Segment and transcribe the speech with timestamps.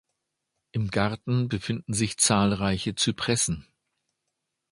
[0.71, 3.67] Im Garten befinden sich zahlreiche Zypressen.